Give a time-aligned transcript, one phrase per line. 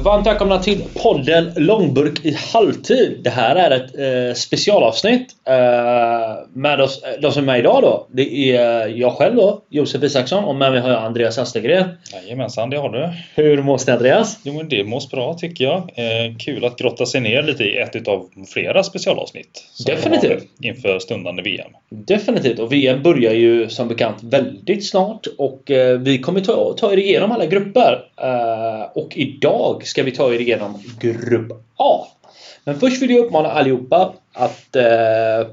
[0.00, 3.20] Eh, varmt välkomna till podden Långburk i halvtid.
[3.24, 5.28] Det här är ett eh, specialavsnitt.
[5.48, 5.54] Eh,
[6.52, 8.06] med oss, eh, de som är med idag då.
[8.10, 11.88] Det är jag själv då, Josef Isaksson och med mig har jag Andreas Astergren.
[12.12, 13.08] Jajamensan, det har du.
[13.34, 14.38] Hur mås det Andreas?
[14.42, 15.76] Jo men det mås bra tycker jag.
[15.76, 19.64] Eh, kul att grotta sig ner lite i ett utav flera specialavsnitt.
[19.86, 20.44] Definitivt.
[20.60, 21.70] Inför stundande VM.
[21.90, 22.58] Definitivt.
[22.58, 25.26] Och VM börjar ju som bekant väldigt snart.
[25.38, 27.98] Och eh, vi kommer ta, ta er igenom alla grupper.
[28.22, 32.06] Eh, och idag ska vi ta er igenom Grupp A.
[32.64, 35.46] Men först vill jag uppmana allihopa att eh,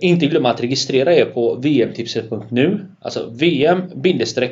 [0.00, 2.86] inte glömma att registrera er på vmtipset.nu.
[3.00, 3.30] Alltså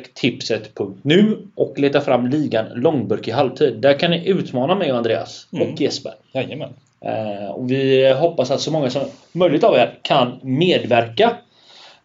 [0.01, 3.77] vm-tipset.nu och leta fram ligan Långburk i halvtid.
[3.81, 5.67] Där kan ni utmana mig och Andreas Mm.
[5.67, 6.13] och Jesper.
[6.33, 6.73] Jajamän.
[7.05, 11.37] Eh, och vi hoppas att så många som möjligt av er kan medverka.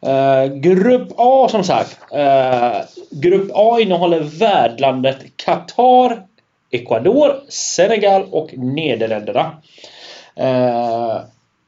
[0.01, 1.99] Eh, grupp A som sagt.
[2.13, 2.77] Eh,
[3.11, 6.23] grupp A innehåller värdlandet Qatar,
[6.77, 9.51] Ecuador, Senegal och Nederländerna.
[10.37, 11.17] Eh,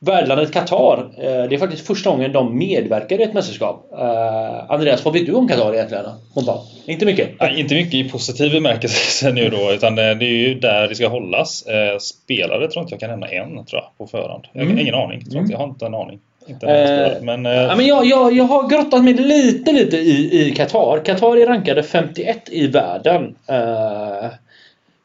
[0.01, 3.89] värdlandet Qatar, eh, det är faktiskt första gången de medverkar i ett mästerskap.
[3.99, 6.05] Eh, Andreas, vad vet du om Qatar egentligen?
[6.31, 6.61] Spontant?
[6.87, 7.29] Inte mycket?
[7.41, 10.95] Nej, inte mycket i positiv bemärkelse nu då, utan eh, det är ju där det
[10.95, 11.67] ska hållas.
[11.67, 14.45] Eh, Spelare tror inte jag kan nämna en tror jag, på förhand.
[14.53, 14.79] Jag har Mm.
[14.79, 15.25] ingen aning.
[15.25, 15.51] Tror Mm.
[15.51, 16.19] jag har inte en aning.
[16.47, 20.41] Inte Eh, men, eh, Ja, men jag, jag, jag har grottat mig lite, lite i,
[20.49, 21.05] i Qatar.
[21.05, 23.23] Qatar är rankade 51 i världen.
[23.51, 24.27] Uh,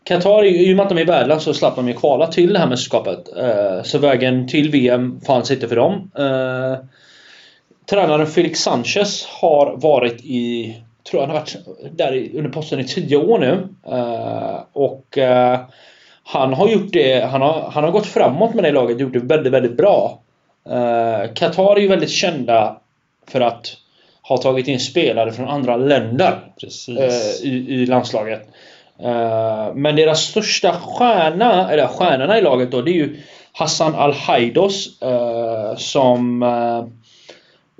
[0.03, 2.59] Qatar, i och med att de är världen så slapp de ju kvala till det
[2.59, 3.37] här mästerskapet.
[3.37, 6.11] Eh, så vägen till VM fanns inte för dem.
[6.19, 6.77] Uh,
[7.85, 10.77] tränaren Felix Sanchez har varit i,
[11.09, 11.57] tror jag han har varit
[11.91, 13.67] där under posten i 10 år nu.
[13.87, 15.59] Eh, och eh,
[16.23, 19.13] han har gjort det, han har, han har gått framåt med det laget och gjort
[19.13, 20.21] det väldigt, väldigt bra.
[20.69, 22.77] Eh, Qatar är ju väldigt kända
[23.27, 23.77] för att
[24.21, 26.97] ha tagit in spelare från andra länder precis.
[26.97, 28.47] eh, i, i landslaget.
[28.99, 33.17] Eh, men deras största stjärna, eller stjärnorna i laget då, det är ju
[33.51, 36.85] Hassan Al-Haidos eh, som eh,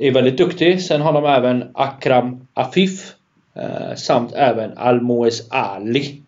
[0.07, 0.81] är väldigt duktig.
[0.81, 3.13] Sen har de även Akram Afif
[3.95, 6.21] samt även Almoez Ali.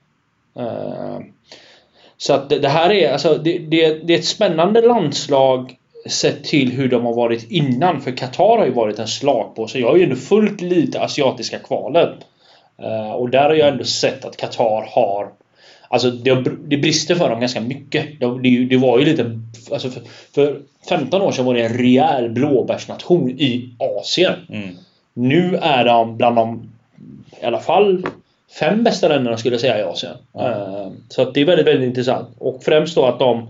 [2.18, 5.76] Så att det, det här är alltså det, det, det är ett spännande landslag
[6.10, 8.02] sett till hur de har varit innan.
[8.02, 9.80] För Qatar har ju varit en slagpåse.
[9.80, 12.16] Jag har ju ändå följt lite asiatiska kvalet.
[12.82, 15.30] Eh, och där har jag ändå sett att Qatar har
[15.88, 18.20] Alltså det, det brister för dem ganska mycket.
[18.20, 19.40] Det, det, det var ju lite...
[19.72, 20.02] Alltså för,
[20.36, 20.60] för
[20.90, 24.34] 15 år sedan var det en rejäl blåbärsnation i Asien.
[24.50, 24.70] Mm.
[25.14, 26.70] Nu är de bland de
[27.42, 28.06] i alla fall
[28.60, 30.14] fem bästa länderna skulle jag säga i Asien.
[30.40, 32.30] Eh, Så det är väldigt, väldigt intressant.
[32.38, 33.48] Och främst då att de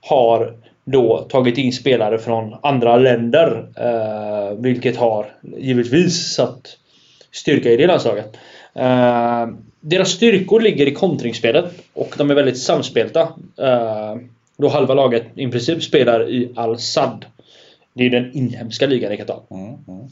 [0.00, 0.54] har
[0.84, 3.66] då tagit in spelare från andra länder.
[3.76, 5.26] eh, Vilket har
[5.58, 6.76] givetvis satt
[7.32, 8.36] styrka i det landslaget.
[8.74, 9.48] Eh,
[9.82, 13.20] Deras styrkor ligger i kontringsspelet och de är väldigt samspelta.
[13.58, 14.16] Eh,
[14.56, 17.24] Då halva laget i princip spelar i Al-Sad.
[17.92, 19.40] Det är den inhemska ligan i Qatar.
[19.50, 19.66] Mm.
[19.66, 20.08] Mm.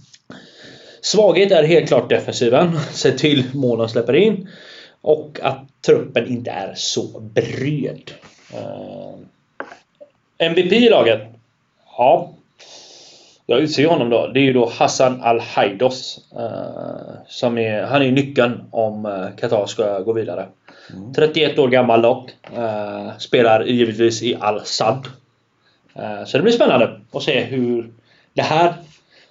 [1.00, 2.78] Svaghet är helt klart defensiven.
[2.92, 4.48] Se till mål de släpper in.
[5.00, 8.10] Och att truppen inte är så bred.
[8.54, 9.14] Eh,
[10.38, 11.20] MVP i laget?
[11.96, 12.30] Ja.
[13.50, 14.26] Jag utser honom då.
[14.26, 16.19] Det är ju då Hassan Al-Haidos.
[16.38, 20.47] Eh, som är, han är nyckeln om eh, Qatar ska gå vidare.
[20.92, 21.14] Mm.
[21.14, 22.31] 31 år gammal dock.
[22.56, 25.06] Eh, spelar givetvis i Al-Sad.
[26.26, 27.91] Så det blir spännande att se hur
[28.34, 28.75] det här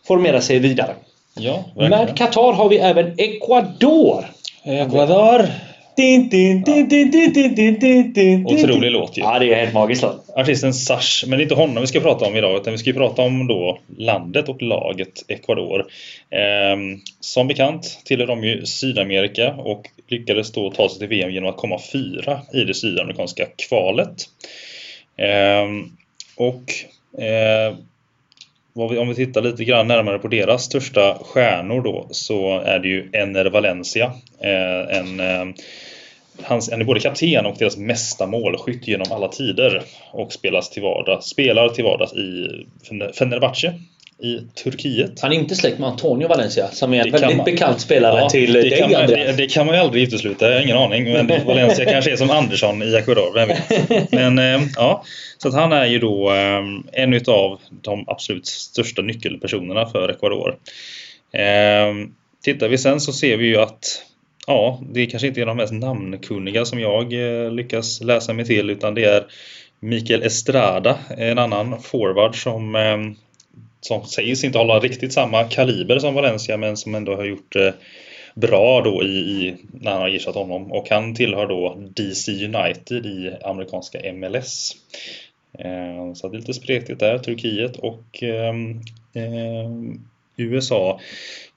[0.07, 0.95] formerar sig vidare.
[1.35, 2.17] Ja, Med.
[2.17, 4.25] Qatar har vi även Ecuador.
[4.63, 5.45] Ecuador.
[5.97, 9.21] Din, din, din, din, din, din, din, din, din, Otrolig låt ju.
[9.21, 10.25] Ja, det är helt magiskt låt.
[10.35, 12.89] Artisten Sash, men det är inte honom vi ska prata om idag utan vi ska
[12.89, 15.85] ju prata om då landet och laget Ecuador.
[16.29, 21.49] Ehm, som bekant tillhör de ju Sydamerika och lyckades då ta sig till VM genom
[21.49, 24.15] att komma fyra i det sydamerikanska kvalet.
[25.17, 25.83] Ehm,
[26.35, 26.63] och
[27.23, 27.96] eh, vi,
[28.83, 33.09] om vi tittar lite grann närmare på deras största stjärnor då så är det ju
[33.13, 34.13] Ener Valencia.
[34.39, 35.55] Eh, en eh,
[36.43, 39.83] Hans, han är både kapten och deras mesta målskytt genom alla tider.
[40.11, 42.47] Och spelas till vardags, spelar till vardags i
[43.13, 43.73] Fenerbahce
[44.23, 45.19] i Turkiet.
[45.21, 48.29] Han är inte släkt med Antonio Valencia som är en väldigt man- bekant spelare Ja,
[48.29, 49.37] till det, dig kan man, det, Andreas.
[49.37, 51.03] det kan man ju aldrig utesluta, jag har ingen aning.
[51.03, 54.11] Men Valencia kanske är som Andersson i Ecuador, vem vet.
[54.11, 55.03] Men eh, ja,
[55.37, 60.55] så att han är ju då eh, en utav de absolut största nyckelpersonerna för Ecuador.
[61.33, 61.93] Eh,
[62.43, 64.03] tittar vi sen så ser vi ju att
[64.47, 68.69] ja, det kanske inte är de mest namnkunniga som jag eh, lyckas läsa mig till
[68.69, 69.23] utan det är
[69.79, 72.97] Mikael Estrada, en annan forward som eh,
[73.87, 77.73] som sägs inte hålla riktigt samma kaliber som Valencia men som ändå har gjort eh,
[78.35, 80.71] bra då i, i, när han har ersatt honom.
[80.71, 84.75] Och han tillhör då DC United i amerikanska MLS.
[85.59, 88.81] Eh, så det är lite spretigt där, Turkiet och ehm,
[89.13, 89.99] eh,
[90.37, 90.99] USA.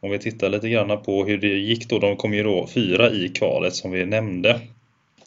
[0.01, 1.99] Om vi tittar lite grann på hur det gick då.
[1.99, 4.61] De kom ju då fyra i kvalet som vi nämnde.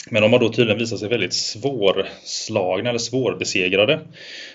[0.10, 4.00] Men de har då tydligen visat sig väldigt svårslagna eller svårbesegrade.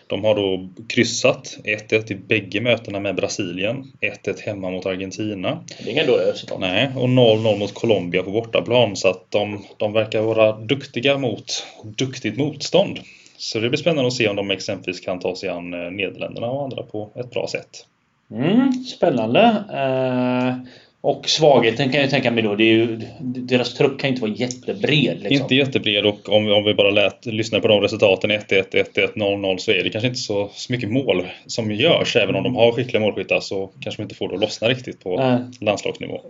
[0.07, 3.93] De har då kryssat 1-1 i bägge mötena med Brasilien,
[4.25, 5.65] 1-1 hemma mot Argentina.
[5.79, 6.61] Det är inga dåliga resultat.
[6.61, 8.97] Nej, och 0-0 mot Colombia på bortaplan.
[8.97, 12.99] Så att de, de verkar vara duktiga mot duktigt motstånd.
[13.37, 16.47] Så det blir spännande att se om de exempelvis kan ta sig an eh, Nederländerna
[16.47, 17.87] och andra på ett bra sätt.
[18.31, 19.41] Mm, spännande.
[19.73, 20.55] Eh,
[21.01, 24.33] och svagheten kan jag tänka mig då, det är ju, deras trupp kan inte vara
[24.33, 25.21] jättebred.
[25.21, 25.43] Liksom.
[25.43, 28.65] Inte jättebred och om, om vi bara lät, lyssnar på de resultaten 1-1,
[28.95, 32.17] 1-1, 0-0 så är det kanske inte så, så mycket mål som görs.
[32.17, 35.05] Även om de har skickliga målskyttar så kanske de inte får det att lossna riktigt
[35.05, 35.39] på Nej.
[35.61, 36.21] landslagsnivå.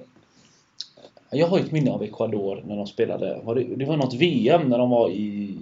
[1.30, 3.40] Jag har ett minne av Ecuador när de spelade.
[3.42, 5.54] Var det, det var något VM när de var i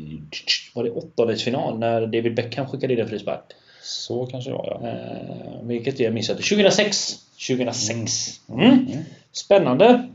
[0.75, 3.45] var det åttondelsfinal när David Beckham skickade in en frispark.
[3.83, 4.89] Så kanske det var ja.
[4.89, 6.39] Eh, vilket jag missade.
[6.39, 7.26] 2006.
[7.49, 8.41] 2006.
[8.49, 8.87] Mm.
[9.33, 10.09] Spännande.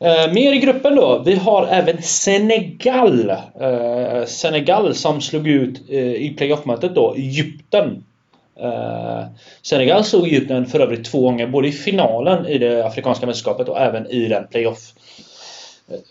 [0.00, 1.22] Eh, mer i gruppen då.
[1.26, 3.30] Vi har även Senegal.
[3.30, 8.04] Eh, Senegal som slog ut eh, i playoff-mötet då Egypten.
[8.60, 9.24] Eh,
[9.62, 11.46] Senegal slog Egypten för övrigt två gånger.
[11.46, 14.92] Både i finalen i det Afrikanska mästerskapet och även i den playoff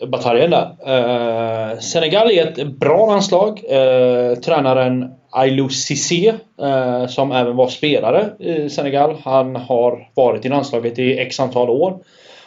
[0.06, 0.70] bataljen där.
[0.86, 3.62] Eh, Senegal är ett bra landslag.
[3.68, 9.16] Eh, tränaren Ailou Cissé, eh, som även var spelare i Senegal.
[9.24, 11.98] Han har varit i landslaget i x antal år.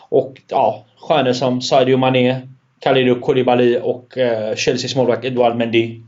[0.09, 2.35] Och ja, stjärnor som Sadio Mané,
[2.79, 5.99] Kalidou Koulibaly och eh, Chelseas målvakt Edouard Mendy.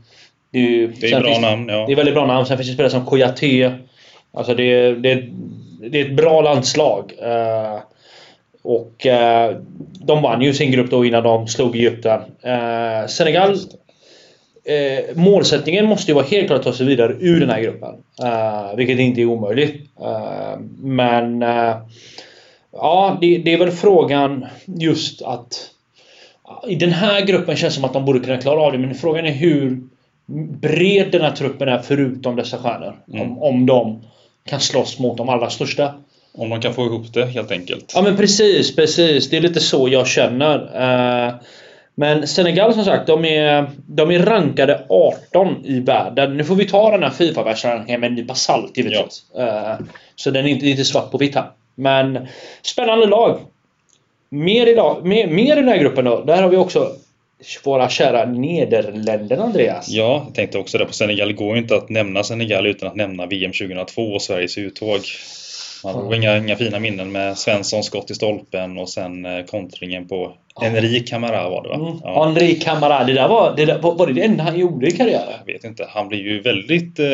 [0.50, 1.84] Det är, ju, Det är bra finns- namn, ja.
[1.86, 2.46] Det är väldigt bra namn.
[2.46, 3.70] Sen finns det spelare som Kouyaté.
[4.34, 5.22] Alltså det, är- det,
[5.90, 7.12] det är ett bra landslag.
[7.22, 7.78] Eh,
[8.62, 9.56] och eh,
[10.04, 12.20] de vann ju sin grupp då innan de slog Egypten.
[12.42, 13.56] Eh, Senegal
[14.64, 17.94] eh, målsättningen måste ju vara helt klart att ta sig vidare ur den här gruppen.
[18.22, 19.90] Eh, vilket inte är omöjligt.
[20.00, 21.76] Eh, men eh,
[22.72, 25.68] ja, det, det är väl frågan just att
[26.68, 28.78] i den här gruppen känns det som att de borde kunna klara av det.
[28.78, 29.80] Men frågan är hur
[30.60, 32.96] bred den här truppen är förutom dessa stjärnor.
[33.12, 33.22] Mm.
[33.22, 34.02] Om, om de
[34.44, 35.94] kan slåss mot de allra största.
[36.34, 37.92] Om de kan få ihop det helt enkelt.
[37.94, 39.30] Ja men precis, precis.
[39.30, 40.58] Det är lite så jag känner.
[41.94, 46.36] Men Senegal som sagt, de är, de är rankade 18 i världen.
[46.36, 49.24] Nu får vi ta den här Fifa-världsrankingen med en nypa salt givetvis.
[49.38, 49.74] Eh,
[50.16, 51.44] Så den är inte, inte svart på vitt här.
[51.74, 52.28] Men
[52.62, 53.38] spännande lag.
[54.28, 56.24] Mer i, lag, mer, mer i den här gruppen då.
[56.24, 56.92] Där har vi också
[57.64, 59.88] våra kära Nederländerna Andreas.
[59.88, 61.28] Ja, jag tänkte också det på Senegal.
[61.28, 65.00] Det går ju inte att nämna Senegal utan att nämna VM 2002 och Sveriges uttåg.
[65.84, 70.08] Man har inga, inga fina minnen med Svenssons skott i stolpen och sen eh, kontringen
[70.08, 71.74] på Henri Camara var det va?
[71.74, 71.98] Mm.
[72.02, 74.90] Ja, Henri Camara, det där var det, där, var det det enda han gjorde i
[74.90, 75.32] karriären?
[75.46, 75.86] jag vet inte.
[75.88, 76.98] Han blir ju väldigt...
[76.98, 77.06] Eh,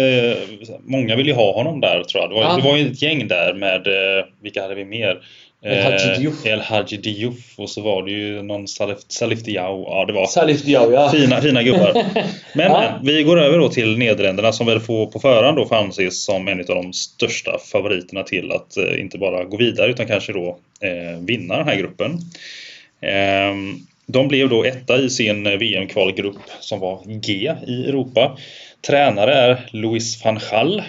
[0.85, 2.31] många vill ju ha honom där tror jag.
[2.31, 2.57] Det var, Ja.
[2.57, 3.87] det var ju ett gäng där med...
[3.87, 5.19] Eh, vilka hade vi mer?
[5.63, 6.47] El Hadji Diouf.
[6.47, 9.85] El Hadji Diouf och så var det ju någon Salif, Salif Diao.
[9.87, 11.11] Ja, det var Salif Diao, ja.
[11.11, 11.93] Fina, fina gubbar.
[12.55, 12.81] Men Ja.
[12.81, 16.25] men, vi går över då till Nederländerna som väl får på förhand då får anses
[16.25, 20.33] som en av de största favoriterna till att eh, inte bara gå vidare utan kanske
[20.33, 22.19] då eh, vinna den här gruppen.
[23.01, 28.39] Ehm, de blev då etta i sin eh, VM-kvalgrupp som var G i Europa.
[28.87, 30.83] Tränare är Louis van Gaal.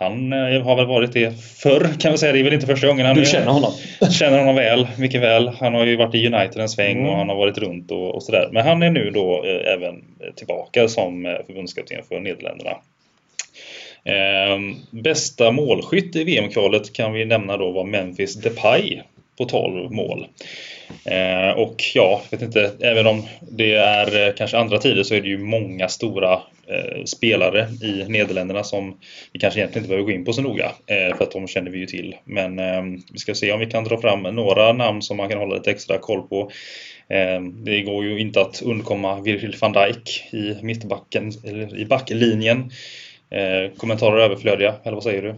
[0.00, 2.32] Han eh, har väl varit det förr kan man säga.
[2.32, 3.72] Det är väl inte första gången han Du känner honom?
[4.10, 5.48] Känner honom väl, mycket väl.
[5.48, 7.10] Han har ju varit i United en sväng Mm.
[7.10, 8.48] och han har varit runt och, och sådär.
[8.52, 10.04] Men han är nu då eh, även
[10.36, 12.76] tillbaka som eh, förbundskapten för Nederländerna.
[14.04, 19.02] Ehm, bästa målskytt i VM-kvalet kan vi nämna då var Memphis Depay
[19.38, 20.26] på 12 mål.
[21.04, 25.20] Eh, och ja, vet inte, även om det är eh, kanske andra tider så är
[25.20, 26.40] det ju många stora eh,
[26.70, 28.98] Eh, spelare i Nederländerna som
[29.32, 30.72] vi kanske egentligen inte behöver gå in på så noga.
[30.86, 32.16] Eh, för att de känner vi ju till.
[32.24, 35.38] Men ehm, vi ska se om vi kan dra fram några namn som man kan
[35.38, 36.50] hålla lite extra koll på.
[37.08, 42.70] Ehm, det går ju inte att undkomma Virgil van Dijk i mittbacken, eller i backlinjen.
[43.30, 45.34] Eh, kommentarer överflödiga, eller vad säger du?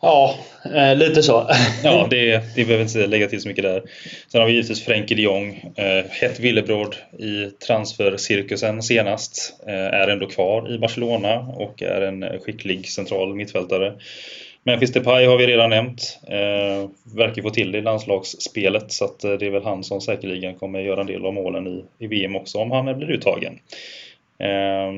[0.00, 0.34] Ja,
[0.74, 1.50] eh, lite så.
[1.84, 3.82] Ja, det, det behöver inte lägga till så mycket där.
[4.28, 5.72] Sen har vi givetvis Frenkie de Jong.
[5.76, 9.60] Eh, hett villebråd i transfercirkusen senast.
[9.66, 13.92] Eh, är ändå kvar i Barcelona och är en skicklig central mittfältare.
[14.62, 16.18] Memphis Depay har vi redan nämnt.
[16.28, 20.00] Eh, verkar få till det i landslagsspelet så att eh, det är väl han som
[20.00, 23.58] säkerligen kommer göra en del av målen i, i VM också om han blir uttagen.
[24.38, 24.92] Eh,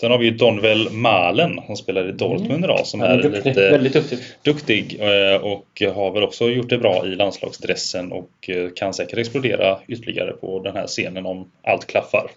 [0.00, 3.44] Sen har vi ju Donvel Malen som spelar i Dortmund idag som Han är duktig,
[3.46, 4.18] lite väldigt duktig.
[4.42, 9.18] duktig eh, och har väl också gjort det bra i landslagsdressen och eh, kan säkert
[9.18, 12.30] explodera ytterligare på den här scenen om allt klaffar.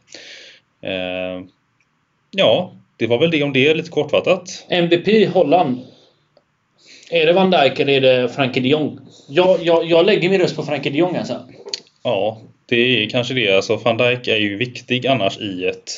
[0.81, 1.43] Eh,
[2.36, 4.65] Ja, det var väl det om det lite kortfattat.
[4.69, 5.79] MVP Holland.
[7.12, 9.00] Är det Van Dijk eller är det Frankie de Jong?
[9.29, 11.39] Jag, jag, jag lägger min röst på Frankie de Jong alltså.
[12.03, 13.55] Ja, det är kanske det.
[13.55, 15.91] Alltså van Dijk är ju viktig annars i ett,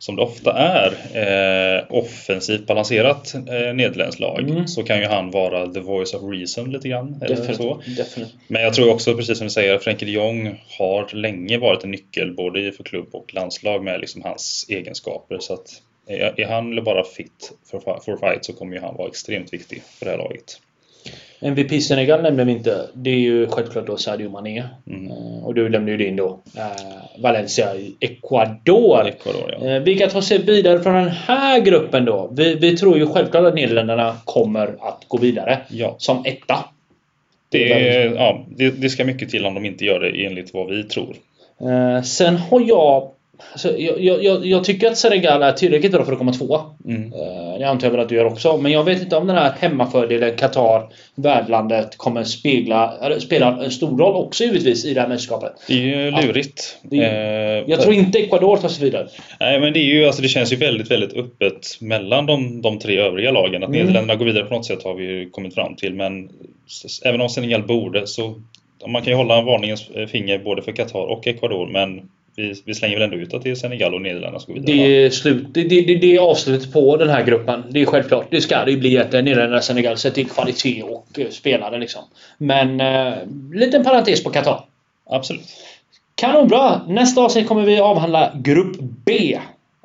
[0.00, 4.40] som det ofta är, eh, offensivt balanserat eh, nederländskt lag.
[4.40, 4.66] Mm.
[4.66, 7.20] Så kan ju han vara the voice of reason lite grann.
[7.22, 7.42] Eller så.
[7.42, 7.96] Definitivt.
[7.96, 8.36] Definitivt.
[8.48, 11.90] Men jag tror också, precis som du säger, Frenkie de Jong har länge varit en
[11.90, 15.38] nyckel både för klubb och landslag med liksom hans egenskaper.
[15.38, 19.08] Så att är är han bara fit för, for fight så kommer ju han vara
[19.08, 20.60] extremt viktig för det här laget.
[21.42, 22.86] MVP Senegal nämnde vi inte.
[22.94, 24.64] Det är ju självklart då Sadio Mané.
[24.86, 25.10] Mm.
[25.10, 26.40] Eh, Och du nämnde ju din då.
[26.56, 29.06] Eh, Valencia i Ecuador.
[29.08, 29.66] Ecuador, ja.
[29.68, 32.28] Eh, Vilka tar sig vidare från den här gruppen då?
[32.32, 35.58] Vi, vi tror ju självklart att Nederländerna kommer att gå vidare.
[35.68, 35.94] ja.
[35.98, 36.64] Som etta.
[37.48, 40.68] Det, är ja det, det ska mycket till om de inte gör det enligt vad
[40.70, 41.16] vi tror.
[42.02, 43.10] Sen har jag...
[43.52, 46.60] Alltså, jag, jag, jag, tycker att Senegal är tillräckligt bra för att komma tvåa.
[46.84, 47.12] Mm.
[47.12, 48.56] Eh, Det antar jag väl att du gör också.
[48.56, 53.98] Men jag vet inte om den här hemmafördelen Qatar, värdlandet, kommer spegla, spela en stor
[53.98, 55.52] roll också givetvis i det här mästerskapet.
[55.68, 56.78] Det är ju lurigt.
[56.82, 59.08] det- Eh, Jag tror inte Ecuador tar sig vidare.
[59.40, 62.78] Nej, men det, är ju, alltså, det känns ju väldigt, väldigt öppet mellan de, de
[62.78, 63.62] tre övriga lagen.
[63.62, 63.80] Att Mm.
[63.80, 65.94] Nederländerna går vidare på något sätt har vi ju kommit fram till.
[65.94, 66.28] Men
[67.04, 68.34] även om Senegal borde så
[68.86, 71.66] man kan ju hålla en varningens finger både för Qatar och Ecuador.
[71.66, 72.00] Men
[72.40, 74.76] vi, vi slänger väl ändå ut att det är Senegal och Nederländerna som går vidare.
[74.76, 77.64] Det är, slut, det, det, det, är avslutet på den här gruppen.
[77.70, 78.26] Det är självklart.
[78.30, 81.78] Det ska det ju bli att Nederländerna och Senegal sätter till kvalitet och eh, spelare
[81.78, 82.02] liksom.
[82.38, 83.14] Men eh,
[83.54, 84.64] liten parentes på Qatar.
[85.06, 85.42] Absolut.
[86.14, 86.80] Kanonbra!
[86.88, 89.38] Nästa avsnitt kommer vi avhandla Grupp B.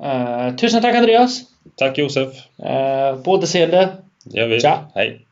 [0.04, 1.42] Eh, tusen tack Andreas!
[1.76, 2.34] Tack Josef.
[2.60, 3.90] Uh, på återseende.
[4.24, 4.60] Det gör vi.
[4.60, 4.80] Tja.
[4.96, 5.25] Hej.